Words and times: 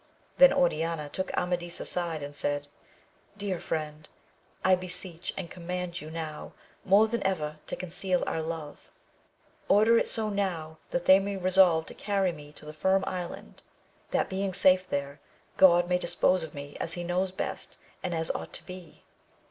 Then 0.39 0.51
Oriana 0.51 1.09
took 1.09 1.31
Amadis 1.37 1.79
aside 1.79 2.23
and 2.23 2.35
said, 2.35 2.67
Dear 3.37 3.59
friend 3.59 4.09
I 4.65 4.73
beseech 4.73 5.31
and 5.37 5.51
command 5.51 6.01
you 6.01 6.09
now 6.09 6.53
more 6.83 7.07
than 7.07 7.21
ever 7.21 7.59
to 7.67 7.75
conceal 7.75 8.23
our 8.25 8.41
love! 8.41 8.89
order 9.67 9.99
it 9.99 10.07
so 10.07 10.29
now 10.29 10.79
that 10.89 11.05
they 11.05 11.19
may 11.19 11.37
resolve 11.37 11.85
to 11.85 11.93
carry 11.93 12.31
me 12.31 12.51
to 12.53 12.65
the 12.65 12.73
Firm 12.73 13.03
Island, 13.05 13.61
that 14.09 14.27
being 14.27 14.55
safe 14.55 14.89
there, 14.89 15.19
God 15.55 15.87
may 15.87 15.99
dispose 15.99 16.41
of 16.43 16.55
me 16.55 16.75
as 16.79 16.93
he 16.93 17.03
knows 17.03 17.31
best 17.31 17.77
and 18.01 18.15
as 18.15 18.31
ought 18.31 18.53
to 18.53 18.65
be. 18.65 19.03